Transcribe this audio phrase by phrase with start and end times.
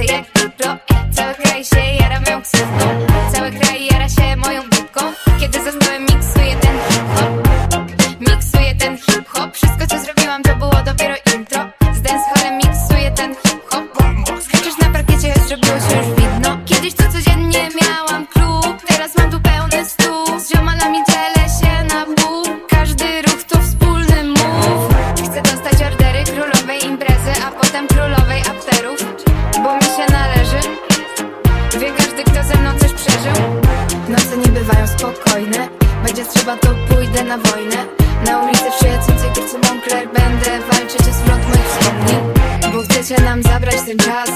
[0.00, 0.26] lecę jak
[0.56, 0.76] pro
[1.12, 3.06] Cały kraj się jara moją ksywką.
[3.32, 5.00] Cały kraj jara się moją dupką
[5.40, 7.90] Kiedy zasnąłem miksuję ten hip-hop.
[8.20, 9.54] Miksuję ten hip-hop.
[9.56, 11.60] Wszystko co zrobiłam to było dopiero intro.
[11.94, 13.84] Z dancehallem miksuję ten hip-hop.
[14.42, 18.76] Skaczesz na parkiecie, zrobiło się już widno Kiedyś to codziennie miałam klub.
[18.88, 20.40] Teraz mam tu pełny stół.
[20.40, 21.39] Z ziomalami dzielę
[28.60, 28.98] afterów
[29.62, 30.60] Bo mi się należy.
[31.80, 33.32] Wie każdy kto ze mną coś przeżył?
[34.08, 35.68] Noce nie bywają spokojne
[36.06, 37.76] Będzie trzeba to pójdę na wojnę.
[38.26, 42.20] Na ulicy w szyjacącej kurce Moncler Będę walczyć o zwrot moich wspomnień.
[42.72, 44.30] Bo chcecie nam zabrać ten czas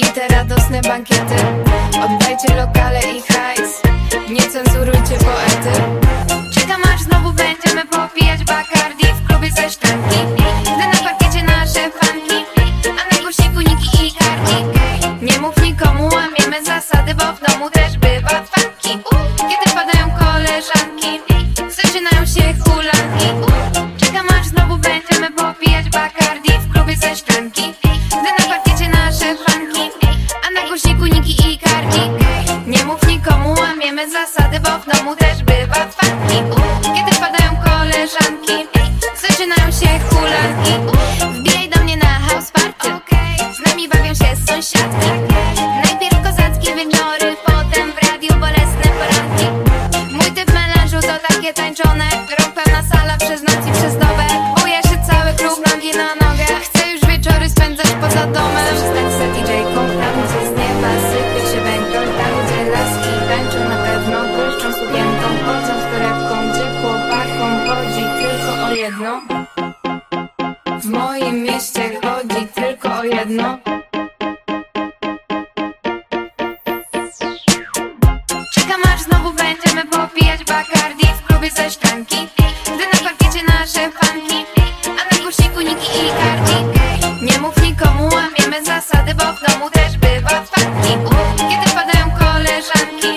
[0.00, 1.36] I te radosne bankiety.
[2.04, 3.82] Oddajcie lokale i hajs
[4.30, 5.83] Nie cenzurujcie poety
[17.18, 18.98] Bo w domu też bywa fanki
[19.38, 21.20] Kiedy padają koleżanki
[21.68, 23.28] Zaczynają się hulanki.
[23.96, 27.74] Czekam aż znowu będziemy popijać Bacardi W klubie ze szklanki.
[28.08, 29.90] Gdy na parkiecie nasze fanki
[30.46, 32.00] A na głośniku Niki i Cardi.
[32.66, 36.36] Nie mów nikomu, łamiemy zasady Bo w domu też bywa fanki
[36.82, 38.73] Kiedy padają koleżanki
[44.46, 45.10] sąsiadki.
[45.84, 49.46] Najpierw kozackie wieczory Potem w radiu bolesne poranki.
[50.12, 52.08] Mój typ melanżu to takie tańczone.
[52.38, 54.26] Rąk pełna sala przez noc i przez dobę.
[54.60, 56.46] Buje się cały klub nogi na nogę.
[56.66, 58.64] Chcę już wieczory spędzać poza domem.
[58.76, 63.76] Przestać za DJ-ką Tam gdzie z nieba sypie się węgiel Tam gdzie laski tańczą na
[63.86, 69.20] pewno Błyszczą sukienką, chodzą z torebką Gdzie chłopakom chodzi tylko o jedno.
[70.80, 73.58] W moim mieście chodzi tylko o jedno
[79.44, 82.28] będziemy popijać Bacardi w klubie ze szklanki.
[82.64, 84.44] Gdy na parkiecie nasze fanki
[85.00, 86.58] A na głośniku Niki i Cardi
[87.22, 90.92] Nie mów nikomu, łamiemy zasady Bo w domu też bywa fanki
[91.50, 93.10] Kiedy padają koleżanki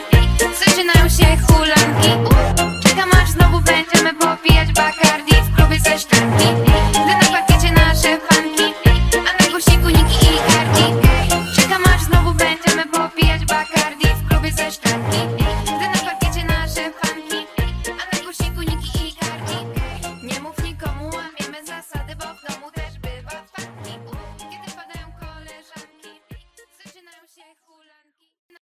[0.65, 2.11] Zaczynają się hulanki.
[2.87, 6.47] Czekam aż znowu będziemy popijać Bacardi w klubie ze szklanki.
[6.91, 8.73] Gdy na parkiecie nasze fanki
[9.29, 10.85] A na głośniku Niki i Cardi
[11.55, 12.85] Czekam aż znowu będziemy